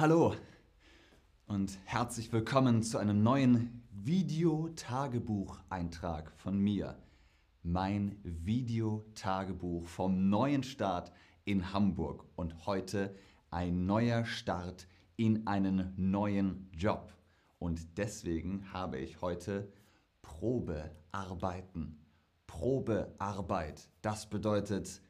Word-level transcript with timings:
Hallo 0.00 0.36
und 1.48 1.76
herzlich 1.84 2.32
willkommen 2.32 2.84
zu 2.84 2.98
einem 2.98 3.24
neuen 3.24 3.82
Videotagebucheintrag 3.90 6.30
von 6.36 6.56
mir. 6.56 7.02
Mein 7.64 8.16
Videotagebuch 8.22 9.88
vom 9.88 10.30
neuen 10.30 10.62
Start 10.62 11.10
in 11.44 11.72
Hamburg 11.72 12.24
und 12.36 12.64
heute 12.64 13.16
ein 13.50 13.86
neuer 13.86 14.24
Start 14.24 14.86
in 15.16 15.48
einen 15.48 15.94
neuen 15.96 16.70
Job. 16.72 17.12
Und 17.58 17.98
deswegen 17.98 18.72
habe 18.72 18.98
ich 18.98 19.20
heute 19.20 19.68
Probearbeiten. 20.22 21.98
Probearbeit, 22.46 23.88
das 24.02 24.30
bedeutet, 24.30 25.02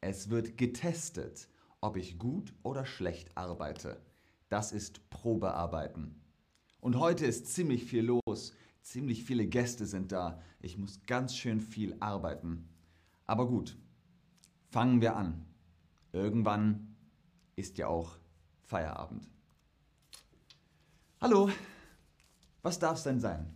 es 0.00 0.28
wird 0.28 0.58
getestet, 0.58 1.48
ob 1.80 1.96
ich 1.96 2.18
gut 2.18 2.54
oder 2.62 2.84
schlecht 2.84 3.36
arbeite. 3.36 4.00
Das 4.48 4.72
ist 4.72 5.10
Probearbeiten. 5.10 6.20
Und 6.80 6.96
heute 6.96 7.26
ist 7.26 7.46
ziemlich 7.46 7.84
viel 7.84 8.04
los, 8.04 8.54
ziemlich 8.82 9.24
viele 9.24 9.46
Gäste 9.46 9.86
sind 9.86 10.12
da. 10.12 10.40
Ich 10.60 10.78
muss 10.78 11.00
ganz 11.06 11.36
schön 11.36 11.60
viel 11.60 11.96
arbeiten. 12.00 12.68
Aber 13.26 13.46
gut, 13.46 13.76
fangen 14.70 15.00
wir 15.00 15.16
an. 15.16 15.44
Irgendwann 16.12 16.96
ist 17.56 17.78
ja 17.78 17.88
auch 17.88 18.16
Feierabend. 18.62 19.28
Hallo, 21.20 21.50
was 22.62 22.78
darf 22.78 22.98
es 22.98 23.02
denn 23.02 23.20
sein? 23.20 23.54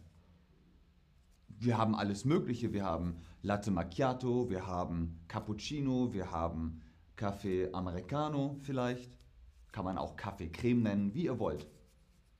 Wir 1.48 1.78
haben 1.78 1.94
alles 1.94 2.24
Mögliche. 2.24 2.72
Wir 2.72 2.84
haben 2.84 3.16
Latte 3.40 3.70
Macchiato, 3.70 4.50
wir 4.50 4.66
haben 4.66 5.20
Cappuccino, 5.28 6.12
wir 6.12 6.32
haben 6.32 6.82
Kaffee 7.22 7.72
Americano 7.72 8.58
vielleicht. 8.64 9.16
Kann 9.70 9.84
man 9.84 9.96
auch 9.96 10.16
Kaffee 10.16 10.50
Creme 10.50 10.82
nennen, 10.82 11.14
wie 11.14 11.26
ihr 11.26 11.38
wollt. 11.38 11.68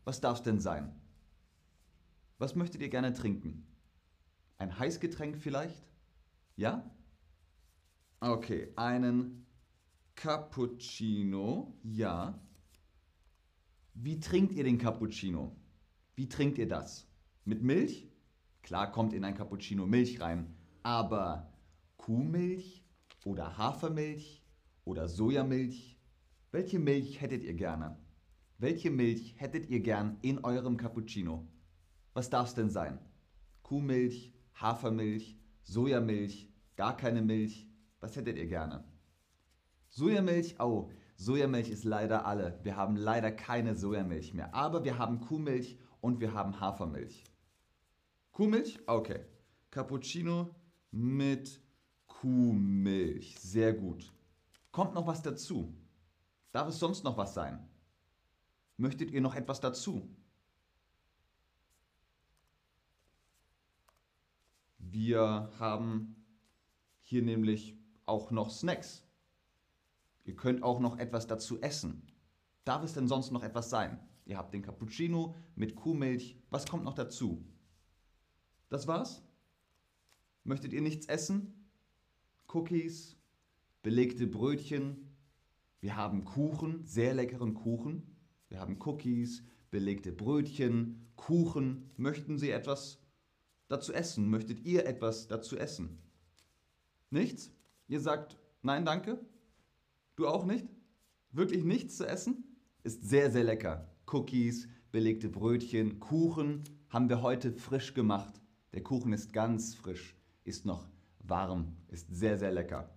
Was 0.02 0.20
darf 0.20 0.39
es 0.39 0.42
denn 0.42 0.58
sein? 0.58 1.00
Was 2.39 2.56
möchtet 2.56 2.80
ihr 2.83 2.89
gerne 2.89 3.12
trinken? 3.12 3.64
Ein 4.58 4.77
Heißgetränk 4.77 5.39
vielleicht? 5.39 5.86
Ja? 6.56 6.91
Okay, 8.19 8.72
einen 8.74 9.47
Cappuccino, 10.16 11.78
ja. 11.84 12.36
Wie 13.94 14.19
trinkt 14.19 14.52
ihr 14.52 14.64
den 14.64 14.78
Cappuccino? 14.78 15.55
Wie 16.17 16.28
trinkt 16.28 16.58
ihr 16.58 16.67
das? 16.67 17.06
Mit 17.44 17.62
Milch? 17.62 18.11
Klar 18.62 18.91
kommt 18.91 19.12
in 19.12 19.22
ein 19.22 19.36
Cappuccino 19.36 19.86
Milch 19.86 20.20
rein, 20.20 20.56
aber 20.83 21.52
Kuhmilch 21.98 22.84
oder 23.24 23.56
Hafermilch 23.56 24.41
oder 24.84 25.08
Sojamilch? 25.08 25.98
Welche 26.50 26.78
Milch 26.78 27.20
hättet 27.20 27.44
ihr 27.44 27.55
gerne? 27.55 27.97
Welche 28.58 28.91
Milch 28.91 29.34
hättet 29.39 29.69
ihr 29.70 29.80
gern 29.80 30.19
in 30.22 30.44
eurem 30.44 30.77
Cappuccino? 30.77 31.48
Was 32.14 32.30
darf 32.30 32.48
es 32.48 32.55
denn 32.55 32.70
sein? 32.70 32.98
Kuhmilch, 33.62 34.34
Hafermilch, 34.55 35.39
Sojamilch, 35.62 36.52
gar 36.77 36.97
keine 36.97 37.22
Milch? 37.22 37.69
Was 38.00 38.16
hättet 38.16 38.36
ihr 38.36 38.47
gerne? 38.47 38.84
Sojamilch, 39.89 40.61
oh, 40.61 40.91
Sojamilch 41.17 41.70
ist 41.70 41.84
leider 41.84 42.27
alle. 42.27 42.58
Wir 42.62 42.77
haben 42.77 42.96
leider 42.96 43.30
keine 43.30 43.77
Sojamilch 43.77 44.34
mehr. 44.34 44.55
Aber 44.55 44.84
wir 44.84 44.98
haben 44.98 45.20
Kuhmilch 45.20 45.78
und 46.00 46.20
wir 46.20 46.34
haben 46.34 46.61
Hafermilch. 46.61 47.24
Kuhmilch? 48.33 48.80
Okay. 48.86 49.20
Cappuccino 49.70 50.55
mit 50.91 51.61
Kuhmilch. 52.06 53.39
Sehr 53.39 53.73
gut. 53.73 54.12
Kommt 54.72 54.94
noch 54.94 55.06
was 55.06 55.22
dazu? 55.22 55.74
Darf 56.50 56.68
es 56.68 56.78
sonst 56.78 57.05
noch 57.05 57.16
was 57.18 57.34
sein? 57.34 57.68
Möchtet 58.78 59.10
ihr 59.10 59.20
noch 59.20 59.34
etwas 59.34 59.60
dazu? 59.60 60.08
Wir 64.78 65.50
haben 65.58 66.16
hier 67.00 67.22
nämlich 67.22 67.77
auch 68.06 68.30
noch 68.30 68.50
Snacks. 68.50 69.05
Ihr 70.24 70.36
könnt 70.36 70.62
auch 70.62 70.80
noch 70.80 70.98
etwas 70.98 71.27
dazu 71.27 71.61
essen. 71.61 72.11
Darf 72.64 72.82
es 72.82 72.94
denn 72.94 73.08
sonst 73.08 73.30
noch 73.30 73.42
etwas 73.42 73.70
sein? 73.70 73.98
Ihr 74.24 74.38
habt 74.38 74.55
den 74.55 74.62
Cappuccino 74.62 75.34
mit 75.55 75.74
Kuhmilch. 75.77 76.38
Was 76.50 76.66
kommt 76.66 76.84
noch 76.84 76.94
dazu? 76.94 77.44
Das 78.68 78.86
war's? 78.86 79.22
Möchtet 80.44 80.72
ihr 80.72 80.80
nichts 80.80 81.06
essen? 81.06 81.68
Cookies, 82.48 83.16
belegte 83.82 84.26
Brötchen. 84.26 85.08
Wir 85.80 85.96
haben 85.96 86.24
Kuchen, 86.24 86.84
sehr 86.86 87.14
leckeren 87.14 87.54
Kuchen. 87.54 88.16
Wir 88.48 88.60
haben 88.60 88.78
Cookies, 88.80 89.42
belegte 89.70 90.12
Brötchen, 90.12 91.08
Kuchen. 91.16 91.90
Möchten 91.96 92.38
Sie 92.38 92.50
etwas 92.50 93.00
dazu 93.68 93.92
essen? 93.92 94.28
Möchtet 94.30 94.64
ihr 94.64 94.86
etwas 94.86 95.26
dazu 95.26 95.56
essen? 95.56 95.98
Nichts? 97.10 97.50
Ihr 97.88 98.00
sagt, 98.00 98.38
nein, 98.62 98.84
danke? 98.84 99.18
Du 100.16 100.28
auch 100.28 100.44
nicht? 100.44 100.66
Wirklich 101.32 101.64
nichts 101.64 101.96
zu 101.96 102.06
essen? 102.06 102.44
Ist 102.84 103.02
sehr, 103.08 103.30
sehr 103.30 103.44
lecker. 103.44 103.90
Cookies, 104.06 104.68
belegte 104.92 105.28
Brötchen, 105.28 105.98
Kuchen 105.98 106.62
haben 106.88 107.08
wir 107.08 107.22
heute 107.22 107.52
frisch 107.52 107.94
gemacht. 107.94 108.40
Der 108.74 108.82
Kuchen 108.82 109.12
ist 109.12 109.32
ganz 109.32 109.74
frisch, 109.74 110.16
ist 110.44 110.66
noch 110.66 110.88
warm, 111.20 111.76
ist 111.88 112.14
sehr, 112.14 112.38
sehr 112.38 112.52
lecker. 112.52 112.90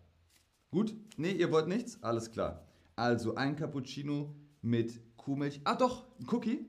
Gut? 0.76 0.94
Nee, 1.16 1.32
ihr 1.32 1.54
wollt 1.54 1.70
nichts? 1.70 2.04
Alles 2.04 2.30
klar. 2.30 2.68
Also 2.98 3.36
ein 3.36 3.56
Cappuccino 3.56 4.36
mit 4.62 5.00
Kuhmilch. 5.16 5.62
Ah 5.64 5.76
doch, 5.76 6.04
ein 6.20 6.28
Cookie. 6.30 6.66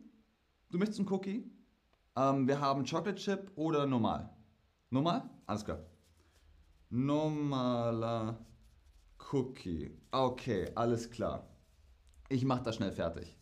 Du 0.71 0.79
möchtest 0.79 1.01
einen 1.01 1.09
Cookie? 1.09 1.51
Ähm, 2.15 2.47
wir 2.47 2.61
haben 2.61 2.85
Chocolate 2.85 3.17
Chip 3.17 3.51
oder 3.57 3.85
normal. 3.85 4.31
Normal? 4.91 5.29
Alles 5.47 5.65
klar. 5.65 5.81
Normaler 6.89 8.47
Cookie. 9.33 9.91
Okay, 10.13 10.71
alles 10.77 11.11
klar. 11.11 11.49
Ich 12.29 12.45
mache 12.45 12.63
das 12.63 12.77
schnell 12.77 12.93
fertig. 12.93 13.37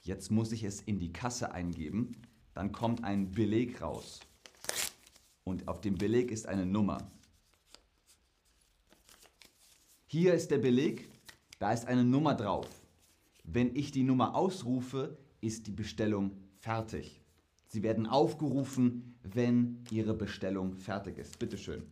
Jetzt 0.00 0.32
muss 0.32 0.50
ich 0.50 0.64
es 0.64 0.80
in 0.80 0.98
die 0.98 1.12
Kasse 1.12 1.52
eingeben. 1.52 2.20
Dann 2.52 2.72
kommt 2.72 3.04
ein 3.04 3.30
Beleg 3.30 3.80
raus. 3.80 4.18
Und 5.44 5.68
auf 5.68 5.80
dem 5.80 5.94
Beleg 5.94 6.32
ist 6.32 6.48
eine 6.48 6.66
Nummer. 6.66 7.12
Hier 10.14 10.32
ist 10.32 10.52
der 10.52 10.58
Beleg. 10.58 11.10
Da 11.58 11.72
ist 11.72 11.88
eine 11.88 12.04
Nummer 12.04 12.36
drauf. 12.36 12.68
Wenn 13.42 13.74
ich 13.74 13.90
die 13.90 14.04
Nummer 14.04 14.36
ausrufe, 14.36 15.18
ist 15.40 15.66
die 15.66 15.72
Bestellung 15.72 16.30
fertig. 16.60 17.20
Sie 17.66 17.82
werden 17.82 18.06
aufgerufen, 18.06 19.18
wenn 19.24 19.84
Ihre 19.90 20.14
Bestellung 20.14 20.76
fertig 20.76 21.18
ist. 21.18 21.40
Bitte 21.40 21.58
schön. 21.58 21.82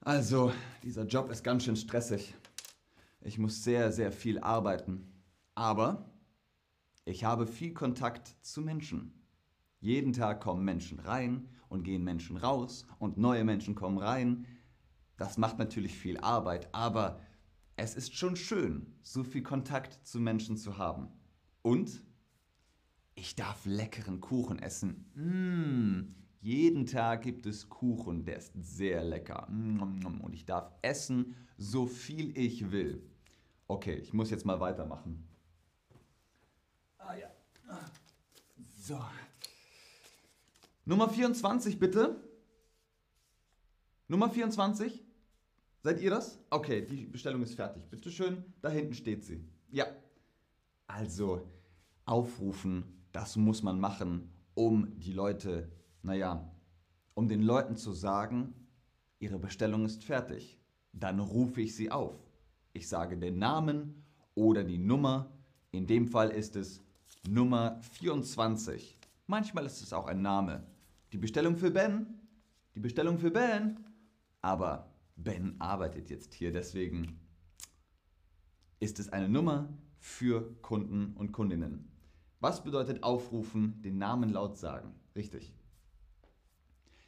Also, 0.00 0.50
dieser 0.82 1.04
Job 1.04 1.30
ist 1.30 1.44
ganz 1.44 1.64
schön 1.64 1.76
stressig. 1.76 2.34
Ich 3.20 3.36
muss 3.36 3.62
sehr, 3.62 3.92
sehr 3.92 4.12
viel 4.12 4.38
arbeiten. 4.38 5.12
Aber 5.54 6.06
ich 7.04 7.24
habe 7.24 7.46
viel 7.46 7.74
Kontakt 7.74 8.34
zu 8.40 8.62
Menschen. 8.62 9.12
Jeden 9.82 10.14
Tag 10.14 10.40
kommen 10.40 10.64
Menschen 10.64 11.00
rein 11.00 11.50
und 11.68 11.82
gehen 11.82 12.02
Menschen 12.02 12.38
raus 12.38 12.86
und 12.98 13.18
neue 13.18 13.44
Menschen 13.44 13.74
kommen 13.74 13.98
rein. 13.98 14.46
Das 15.16 15.38
macht 15.38 15.58
natürlich 15.58 15.94
viel 15.94 16.18
Arbeit, 16.18 16.68
aber 16.74 17.20
es 17.76 17.94
ist 17.94 18.14
schon 18.16 18.36
schön, 18.36 18.94
so 19.02 19.24
viel 19.24 19.42
Kontakt 19.42 20.06
zu 20.06 20.20
Menschen 20.20 20.56
zu 20.56 20.78
haben. 20.78 21.08
Und 21.62 22.02
ich 23.14 23.36
darf 23.36 23.64
leckeren 23.64 24.20
Kuchen 24.20 24.58
essen. 24.58 25.10
Mmh, 25.14 26.14
jeden 26.40 26.86
Tag 26.86 27.22
gibt 27.22 27.46
es 27.46 27.68
Kuchen, 27.68 28.24
der 28.24 28.36
ist 28.36 28.52
sehr 28.60 29.04
lecker. 29.04 29.48
Und 29.48 30.32
ich 30.32 30.44
darf 30.44 30.70
essen, 30.82 31.34
so 31.56 31.86
viel 31.86 32.36
ich 32.36 32.70
will. 32.70 33.08
Okay, 33.66 33.94
ich 33.94 34.12
muss 34.12 34.30
jetzt 34.30 34.44
mal 34.44 34.60
weitermachen. 34.60 35.26
Ah 36.98 37.14
ja. 37.14 37.30
So. 38.80 39.00
Nummer 40.84 41.08
24 41.08 41.78
bitte. 41.78 42.22
Nummer 44.08 44.28
24. 44.28 45.03
Seid 45.84 46.00
ihr 46.00 46.08
das? 46.08 46.38
Okay, 46.48 46.80
die 46.80 47.04
Bestellung 47.04 47.42
ist 47.42 47.56
fertig. 47.56 47.86
Bitte 47.90 48.10
schön, 48.10 48.42
da 48.62 48.70
hinten 48.70 48.94
steht 48.94 49.22
sie. 49.22 49.44
Ja. 49.70 49.84
Also, 50.86 51.46
aufrufen, 52.06 52.84
das 53.12 53.36
muss 53.36 53.62
man 53.62 53.78
machen, 53.78 54.30
um 54.54 54.98
die 54.98 55.12
Leute, 55.12 55.70
naja, 56.00 56.50
um 57.12 57.28
den 57.28 57.42
Leuten 57.42 57.76
zu 57.76 57.92
sagen, 57.92 58.54
ihre 59.18 59.38
Bestellung 59.38 59.84
ist 59.84 60.04
fertig. 60.04 60.58
Dann 60.94 61.20
rufe 61.20 61.60
ich 61.60 61.76
sie 61.76 61.90
auf. 61.90 62.16
Ich 62.72 62.88
sage 62.88 63.18
den 63.18 63.38
Namen 63.38 64.06
oder 64.34 64.64
die 64.64 64.78
Nummer. 64.78 65.30
In 65.70 65.86
dem 65.86 66.08
Fall 66.08 66.30
ist 66.30 66.56
es 66.56 66.82
Nummer 67.28 67.78
24. 67.92 68.96
Manchmal 69.26 69.66
ist 69.66 69.82
es 69.82 69.92
auch 69.92 70.06
ein 70.06 70.22
Name. 70.22 70.66
Die 71.12 71.18
Bestellung 71.18 71.58
für 71.58 71.70
Ben. 71.70 72.06
Die 72.74 72.80
Bestellung 72.80 73.18
für 73.18 73.30
Ben. 73.30 73.84
Aber 74.40 74.93
Ben 75.16 75.60
arbeitet 75.60 76.10
jetzt 76.10 76.34
hier, 76.34 76.52
deswegen 76.52 77.20
ist 78.80 78.98
es 78.98 79.08
eine 79.08 79.28
Nummer 79.28 79.68
für 79.98 80.54
Kunden 80.60 81.14
und 81.14 81.32
Kundinnen. 81.32 81.88
Was 82.40 82.62
bedeutet 82.62 83.02
aufrufen, 83.02 83.80
den 83.82 83.96
Namen 83.96 84.30
laut 84.30 84.58
sagen? 84.58 84.94
Richtig. 85.16 85.54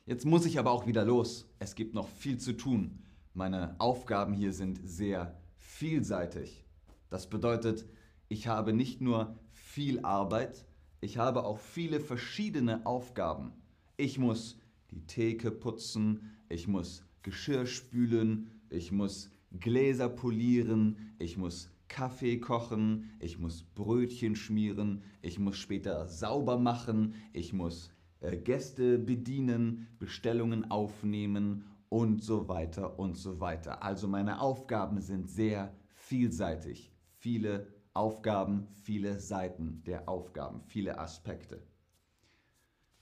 Jetzt 0.07 0.25
muss 0.25 0.47
ich 0.47 0.59
aber 0.59 0.71
auch 0.71 0.87
wieder 0.87 1.05
los. 1.05 1.53
Es 1.59 1.75
gibt 1.75 1.95
noch 1.95 2.09
viel 2.09 2.39
zu 2.39 2.57
tun. 2.57 3.03
Meine 3.35 3.75
Aufgaben 3.79 4.33
hier 4.33 4.53
sind 4.53 4.81
sehr 4.83 5.39
vielseitig. 5.57 6.65
Das 7.11 7.29
bedeutet, 7.29 7.87
ich 8.29 8.47
habe 8.47 8.73
nicht 8.73 9.01
nur 9.01 9.37
viel 9.53 10.01
Arbeit, 10.05 10.65
ich 11.01 11.19
habe 11.19 11.45
auch 11.45 11.59
viele 11.59 12.01
verschiedene 12.01 12.87
Aufgaben. 12.87 13.53
Ich 13.97 14.19
muss 14.19 14.59
die 14.91 15.07
Theke 15.07 15.51
putzen, 15.51 16.37
ich 16.49 16.67
muss 16.67 17.05
Geschirr 17.27 17.67
spülen, 17.67 18.53
ich 18.71 18.93
muss 18.93 19.33
Gläser 19.59 20.09
polieren, 20.09 21.13
ich 21.19 21.37
muss 21.37 21.73
Kaffee 21.89 22.39
kochen, 22.39 23.11
ich 23.19 23.41
muss 23.41 23.65
Brötchen 23.65 24.37
schmieren, 24.37 25.03
ich 25.23 25.41
muss 25.41 25.57
später 25.57 26.07
sauber 26.07 26.57
machen, 26.57 27.15
ich 27.33 27.53
muss 27.53 27.91
äh, 28.21 28.37
Gäste 28.37 29.01
bedienen, 29.01 29.89
Bestellungen 29.99 30.71
aufnehmen 30.71 31.65
und 31.89 32.23
so 32.23 32.47
weiter 32.47 32.97
und 32.97 33.17
so 33.17 33.41
weiter. 33.41 33.83
Also 33.83 34.07
meine 34.07 34.41
Aufgaben 34.41 35.01
sind 35.01 35.29
sehr 35.29 35.75
vielseitig. 35.95 36.93
Viele 37.19 37.67
Aufgaben, 37.93 38.69
viele 38.85 39.19
Seiten 39.19 39.83
der 39.85 40.09
Aufgaben, 40.09 40.61
viele 40.61 41.01
Aspekte. 41.01 41.61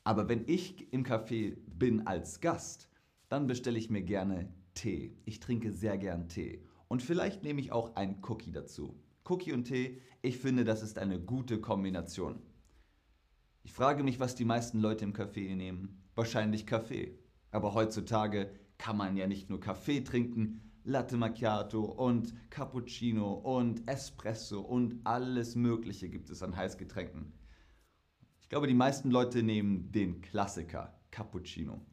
Aber 0.03 0.31
wenn 0.31 0.44
ich 0.47 0.91
im 0.94 1.05
Café 1.05 1.59
bin 1.67 2.06
als 2.06 2.41
Gast, 2.41 2.88
dann 3.35 3.49
bestelle 3.49 3.79
ich 3.79 3.91
mir 3.91 4.03
gerne 4.03 4.49
Tee. 4.75 5.17
Ich 5.25 5.41
trinke 5.41 5.73
sehr 5.73 5.99
gern 5.99 6.29
Tee. 6.29 6.63
Und 6.87 7.03
vielleicht 7.03 7.43
nehme 7.43 7.61
ich 7.61 7.73
auch 7.73 7.97
ein 7.97 8.23
Cookie 8.29 8.53
dazu. 8.53 8.97
Cookie 9.25 9.53
und 9.53 9.65
Tee, 9.65 10.01
ich 10.23 10.39
finde, 10.39 10.63
das 10.63 10.85
ist 10.85 11.01
eine 11.01 11.19
gute 11.19 11.61
Kombination. 11.61 12.41
Ich 13.65 13.73
frage 13.73 14.05
mich, 14.05 14.21
was 14.21 14.37
die 14.37 14.45
meisten 14.45 14.79
Leute 14.79 15.05
im 15.05 15.13
Café 15.13 15.57
nehmen. 15.57 16.01
Wahrscheinlich 16.15 16.65
Kaffee. 16.65 17.19
Aber 17.51 17.75
heutzutage 17.75 18.53
kann 18.79 18.97
man 18.97 19.17
ja 19.17 19.27
nicht 19.27 19.51
nur 19.51 19.59
Kaffee 19.59 20.03
trinken, 20.03 20.61
Latte 20.85 21.17
Macchiato 21.17 21.81
und 21.83 22.33
Cappuccino 22.51 23.33
und 23.33 23.91
Espresso 23.91 24.61
und 24.61 25.01
alles 25.03 25.57
Mögliche 25.57 26.09
gibt 26.09 26.31
es 26.31 26.41
an 26.41 26.55
Heißgetränken. 26.55 27.33
Ich 28.43 28.49
glaube, 28.49 28.69
die 28.69 28.75
meisten 28.75 29.11
Leute 29.11 29.43
nehmen 29.43 29.91
den 29.91 30.21
Klassiker, 30.21 31.01
Cappuccino. 31.11 31.85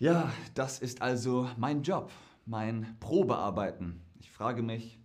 Ja, 0.00 0.32
das 0.54 0.78
ist 0.78 1.02
also 1.02 1.50
mein 1.56 1.82
Job, 1.82 2.12
mein 2.46 2.96
Probearbeiten. 3.00 4.00
Ich 4.20 4.30
frage 4.30 4.62
mich, 4.62 5.00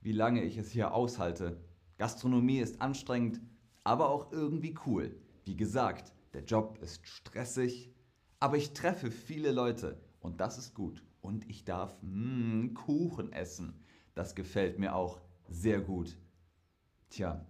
wie 0.00 0.10
lange 0.10 0.42
ich 0.42 0.58
es 0.58 0.72
hier 0.72 0.92
aushalte. 0.92 1.60
Gastronomie 1.98 2.58
ist 2.58 2.82
anstrengend, 2.82 3.40
aber 3.84 4.08
auch 4.08 4.32
irgendwie 4.32 4.74
cool. 4.86 5.14
Wie 5.44 5.56
gesagt, 5.56 6.12
der 6.32 6.42
Job 6.42 6.78
ist 6.82 7.06
stressig, 7.06 7.94
aber 8.40 8.56
ich 8.56 8.72
treffe 8.72 9.12
viele 9.12 9.52
Leute 9.52 10.00
und 10.18 10.40
das 10.40 10.58
ist 10.58 10.74
gut. 10.74 11.04
Und 11.20 11.48
ich 11.48 11.64
darf 11.64 11.96
mm, 12.02 12.74
Kuchen 12.74 13.32
essen. 13.32 13.84
Das 14.16 14.34
gefällt 14.34 14.80
mir 14.80 14.96
auch 14.96 15.20
sehr 15.48 15.80
gut. 15.80 16.18
Tja, 17.08 17.46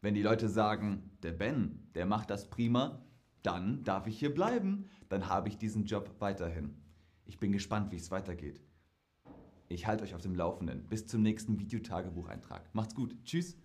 wenn 0.00 0.14
die 0.14 0.22
Leute 0.22 0.48
sagen, 0.48 1.12
der 1.22 1.32
Ben, 1.32 1.92
der 1.94 2.06
macht 2.06 2.30
das 2.30 2.50
prima, 2.50 3.04
dann 3.44 3.84
darf 3.84 4.08
ich 4.08 4.18
hier 4.18 4.34
bleiben. 4.34 4.90
Dann 5.08 5.28
habe 5.28 5.48
ich 5.48 5.58
diesen 5.58 5.84
Job 5.84 6.10
weiterhin. 6.18 6.74
Ich 7.26 7.38
bin 7.38 7.52
gespannt, 7.52 7.92
wie 7.92 7.96
es 7.96 8.10
weitergeht. 8.10 8.60
Ich 9.68 9.86
halte 9.86 10.02
euch 10.02 10.14
auf 10.14 10.22
dem 10.22 10.34
Laufenden. 10.34 10.86
Bis 10.88 11.06
zum 11.06 11.22
nächsten 11.22 11.58
Videotagebucheintrag. 11.58 12.74
Macht's 12.74 12.94
gut. 12.94 13.16
Tschüss. 13.24 13.56